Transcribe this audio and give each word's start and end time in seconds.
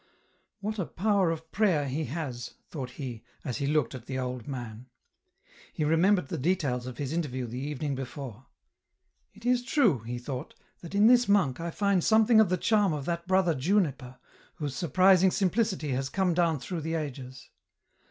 "What 0.61 0.79
a 0.79 0.87
power 0.87 1.29
of 1.29 1.51
prayer 1.51 1.87
he 1.87 2.05
has," 2.05 2.55
thought 2.71 2.89
he, 2.89 3.21
as 3.45 3.57
he 3.57 3.67
looked 3.67 3.93
at 3.93 4.07
the 4.07 4.17
old 4.17 4.47
man. 4.47 4.87
He 5.73 5.83
remembered 5.85 6.29
the 6.29 6.39
details 6.39 6.87
of 6.87 6.97
his 6.97 7.13
interview 7.13 7.45
the 7.45 7.59
evening 7.59 7.93
before." 7.93 8.47
It 9.35 9.45
is 9.45 9.61
true," 9.63 9.99
he 9.99 10.17
thought," 10.17 10.55
that 10.81 10.95
in 10.95 11.05
this 11.05 11.29
monk 11.29 11.59
I 11.59 11.69
find 11.69 12.03
something 12.03 12.39
of 12.39 12.49
the 12.49 12.57
charm 12.57 12.93
of 12.93 13.05
that 13.05 13.27
brother 13.27 13.53
Juniper, 13.53 14.17
whose 14.55 14.73
surprising 14.75 15.29
simplicity 15.29 15.89
has 15.91 16.09
come 16.09 16.33
down 16.33 16.57
through 16.57 16.81
the 16.81 16.95
ages." 16.95 17.51